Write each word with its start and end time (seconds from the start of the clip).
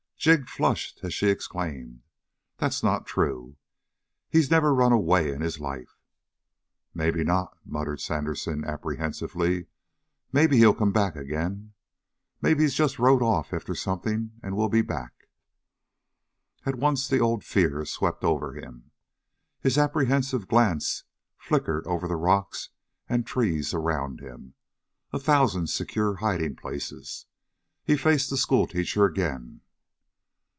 Jig 0.23 0.47
flushed, 0.47 0.99
as 1.01 1.15
she 1.15 1.29
exclaimed: 1.29 2.03
"That's 2.57 2.83
not 2.83 3.07
true. 3.07 3.55
He's 4.29 4.51
never 4.51 4.71
run 4.71 4.91
away 4.91 5.33
in 5.33 5.41
his 5.41 5.59
life." 5.59 5.97
"Maybe 6.93 7.23
not," 7.23 7.57
muttered 7.65 7.99
Sandersen 8.01 8.63
apprehensively. 8.63 9.65
"Maybe 10.31 10.57
he'll 10.59 10.75
come 10.75 10.91
back 10.91 11.15
ag'in. 11.15 11.73
Maybe 12.39 12.61
he's 12.61 12.75
just 12.75 12.99
rode 12.99 13.23
off 13.23 13.51
after 13.51 13.73
something 13.73 14.33
and 14.43 14.55
will 14.55 14.69
be 14.69 14.83
back." 14.83 15.27
At 16.67 16.75
once 16.75 17.07
the 17.07 17.17
old 17.17 17.43
fear 17.43 17.83
swept 17.83 18.23
over 18.23 18.53
him. 18.53 18.91
His 19.59 19.75
apprehensive 19.75 20.47
glance 20.47 21.03
flickered 21.35 21.87
over 21.87 22.07
the 22.07 22.15
rocks 22.15 22.69
and 23.09 23.25
trees 23.25 23.73
around 23.73 24.19
him 24.19 24.53
a 25.11 25.17
thousand 25.17 25.71
secure 25.71 26.17
hiding 26.17 26.57
places. 26.57 27.25
He 27.83 27.97
faced 27.97 28.29
the 28.29 28.37
schoolteacher 28.37 29.03
again. 29.05 29.61